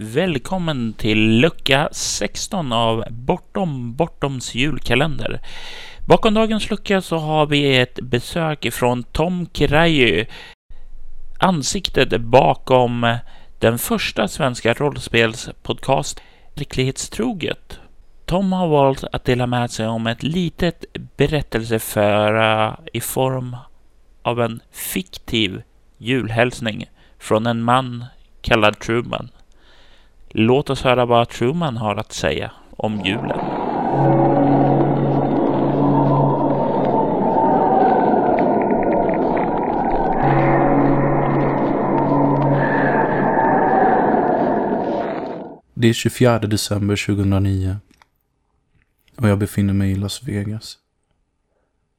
[0.00, 5.40] välkommen till lucka 16 av Bortom Bortoms julkalender.
[6.06, 10.24] Bakom dagens lucka så har vi ett besök från Tom Kiraju,
[11.38, 13.16] ansiktet bakom
[13.58, 16.20] den första svenska rollspelspodcast
[16.54, 17.80] Verklighetstroget.
[18.26, 20.84] Tom har valt att dela med sig om ett litet
[21.16, 23.56] berättelseföra i form
[24.22, 25.62] av en fiktiv
[25.98, 26.86] julhälsning
[27.18, 28.04] från en man
[28.42, 29.30] kallad Truman.
[30.30, 33.38] Låt oss höra vad Truman har att säga om julen.
[45.74, 47.76] Det är 24 december 2009
[49.16, 50.78] och jag befinner mig i Las Vegas.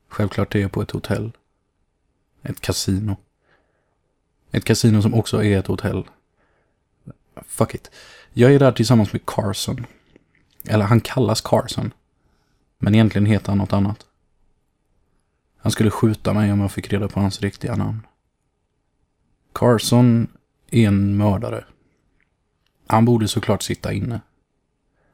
[0.07, 1.31] Självklart är jag på ett hotell.
[2.43, 3.17] Ett kasino.
[4.51, 6.03] Ett kasino som också är ett hotell.
[7.47, 7.91] Fuck it.
[8.33, 9.85] Jag är där tillsammans med Carson.
[10.63, 11.93] Eller han kallas Carson.
[12.77, 14.05] Men egentligen heter han något annat.
[15.57, 18.07] Han skulle skjuta mig om jag fick reda på hans riktiga namn.
[19.53, 20.27] Carson
[20.71, 21.65] är en mördare.
[22.87, 24.21] Han borde såklart sitta inne.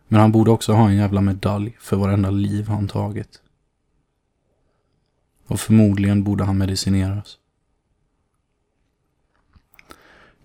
[0.08, 3.42] Men han borde också ha en jävla medalj för varenda liv han tagit.
[5.48, 7.38] Och förmodligen borde han medicineras.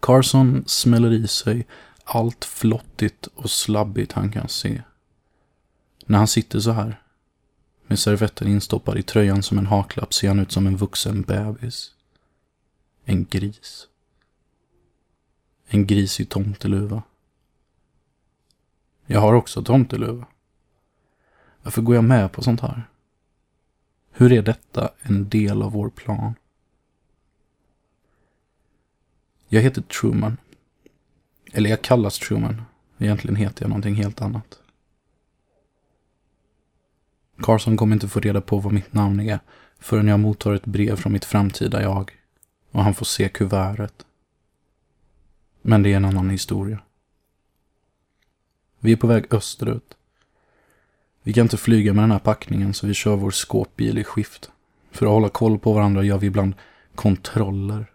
[0.01, 1.67] Carson smäller i sig
[2.05, 4.83] allt flottigt och slabbigt han kan se.
[6.07, 7.03] När han sitter så här,
[7.87, 11.95] med servetten instoppad i tröjan som en haklapp, ser han ut som en vuxen bebis.
[13.05, 13.87] En gris.
[15.67, 17.03] En gris i tomteluva.
[19.07, 20.27] Jag har också tomteluva.
[21.63, 22.83] Varför går jag med på sånt här?
[24.11, 26.35] Hur är detta en del av vår plan?
[29.53, 30.37] Jag heter Truman.
[31.53, 32.63] Eller jag kallas Truman.
[32.99, 34.59] Egentligen heter jag någonting helt annat.
[37.39, 39.41] Carson kommer inte få reda på vad mitt namn är
[39.79, 42.11] förrän jag mottar ett brev från mitt framtida jag.
[42.71, 44.07] Och han får se kuvertet.
[45.63, 46.83] Men det är en annan historia.
[48.79, 49.97] Vi är på väg österut.
[51.23, 54.51] Vi kan inte flyga med den här packningen så vi kör vår skåpbil i skift.
[54.91, 56.55] För att hålla koll på varandra gör vi ibland
[56.95, 57.90] kontroller.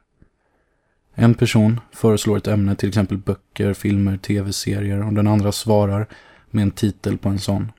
[1.17, 6.07] En person föreslår ett ämne, till exempel böcker, filmer, tv-serier och den andra svarar
[6.51, 7.71] med en titel på en sån.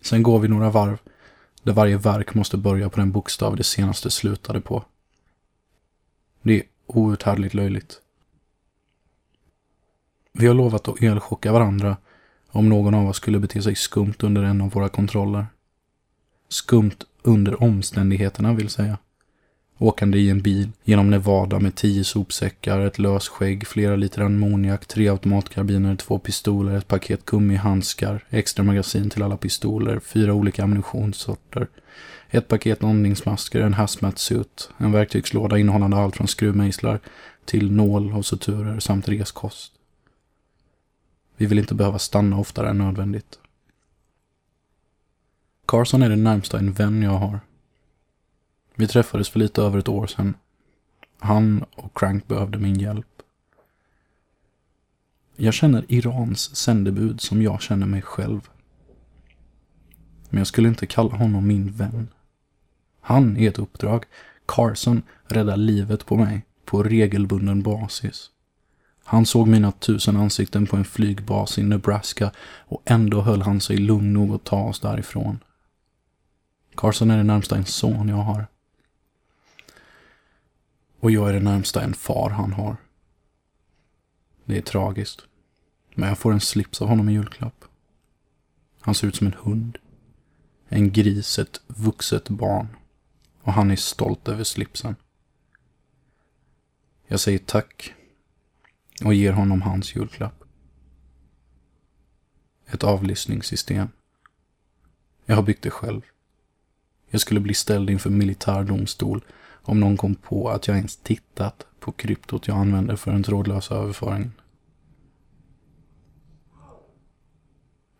[0.00, 0.98] Sen går vi några varv
[1.62, 4.84] där varje verk måste börja på den bokstav det senaste slutade på.
[6.42, 8.00] Det är outhärdligt löjligt.
[10.32, 11.96] Vi har lovat att elchocka varandra
[12.50, 15.46] om någon av oss skulle bete sig skumt under en av våra kontroller.
[16.48, 18.98] Skumt under omständigheterna vill säga.
[19.78, 25.08] Åkande i en bil genom Nevada med tio sopsäckar, ett lösskägg, flera liter ammoniak, tre
[25.08, 31.68] automatkarbiner, två pistoler, ett paket gummihandskar, extra magasin till alla pistoler, fyra olika ammunitionssorter,
[32.30, 37.00] ett paket andningsmasker, en hazmat suit, en verktygslåda innehållande allt från skruvmejslar
[37.44, 39.72] till nål och suturer samt reskost.
[41.36, 43.38] Vi vill inte behöva stanna oftare än nödvändigt.
[45.66, 47.40] Carson är det närmsta en vän jag har.
[48.74, 50.34] Vi träffades för lite över ett år sedan.
[51.18, 53.06] Han och Crank behövde min hjälp.
[55.36, 58.50] Jag känner Irans sändebud som jag känner mig själv.
[60.30, 62.08] Men jag skulle inte kalla honom min vän.
[63.00, 64.04] Han är ett uppdrag.
[64.46, 68.30] Carson räddar livet på mig på regelbunden basis.
[69.04, 73.76] Han såg mina tusen ansikten på en flygbas i Nebraska och ändå höll han sig
[73.76, 75.38] lugn nog att ta oss därifrån.
[76.74, 78.46] Carson är det närmsta en son jag har.
[81.04, 82.76] Och jag är det närmsta en far han har.
[84.44, 85.26] Det är tragiskt.
[85.94, 87.64] Men jag får en slips av honom i julklapp.
[88.80, 89.78] Han ser ut som en hund.
[90.68, 92.76] En gris, ett vuxet barn.
[93.42, 94.96] Och han är stolt över slipsen.
[97.06, 97.94] Jag säger tack
[99.04, 100.44] och ger honom hans julklapp.
[102.66, 103.88] Ett avlyssningssystem.
[105.24, 106.02] Jag har byggt det själv.
[107.10, 109.24] Jag skulle bli ställd inför militärdomstol
[109.64, 113.74] om någon kom på att jag ens tittat på kryptot jag använder för den trådlösa
[113.74, 114.32] överföringen.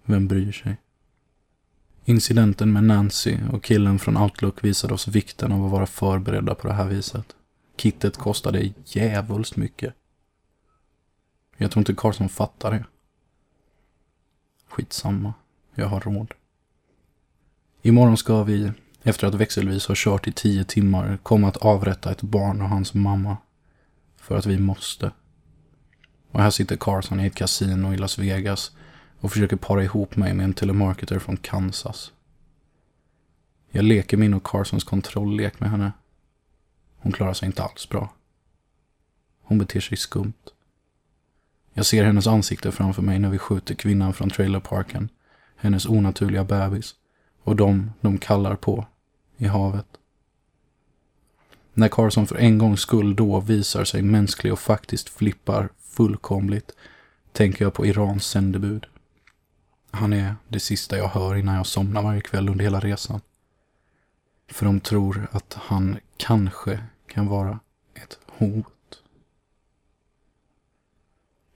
[0.05, 0.77] Vem bryr sig?
[2.05, 6.67] Incidenten med Nancy och killen från Outlook visade oss vikten av att vara förberedda på
[6.69, 7.37] det här viset.
[7.77, 9.95] Kittet kostade jävulst mycket.
[11.57, 12.85] Jag tror inte Carson fattar det.
[14.69, 15.35] Skitsamma.
[15.75, 16.35] Jag har råd.
[17.83, 18.73] Imorgon ska vi,
[19.07, 22.95] efter att växelvis ha kört i tio timmar, kom att avrätta ett barn och hans
[22.95, 23.37] mamma.
[24.17, 25.11] För att vi måste.
[26.31, 28.73] Och här sitter Carson i ett kasino i Las Vegas
[29.21, 32.13] och försöker para ihop mig med en telemarketer från Kansas.
[33.71, 35.93] Jag leker min och Carsons kontrolllek med henne.
[36.97, 38.13] Hon klarar sig inte alls bra.
[39.43, 40.53] Hon beter sig skumt.
[41.73, 45.09] Jag ser hennes ansikte framför mig när vi skjuter kvinnan från trailerparken.
[45.57, 46.95] Hennes onaturliga bebis.
[47.43, 48.87] Och de de kallar på
[49.45, 49.87] i havet.
[51.75, 56.73] När Carson för en gångs skull då visar sig mänsklig och faktiskt flippar fullkomligt
[57.33, 58.87] tänker jag på Irans sändebud.
[59.91, 63.21] Han är det sista jag hör innan jag somnar varje kväll under hela resan.
[64.49, 67.61] För de tror att han kanske kan vara
[67.95, 68.67] ett hot.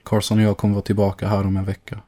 [0.02, 2.02] Carson och jag kommer vara tillbaka här om en vecka.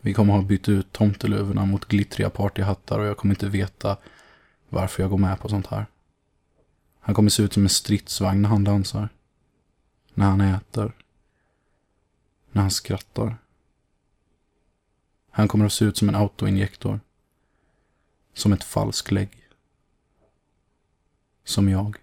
[0.00, 3.96] Vi kommer ha bytt ut tomteluvorna mot glittriga partyhattar och jag kommer inte veta
[4.68, 5.86] varför jag går med på sånt här.
[7.00, 9.08] Han kommer se ut som en stridsvagn när han dansar.
[10.14, 10.92] När han äter.
[12.50, 13.36] När han skrattar.
[15.30, 17.00] Han kommer att se ut som en autoinjektor.
[18.34, 19.48] Som ett falsklägg.
[21.44, 21.96] Som jag.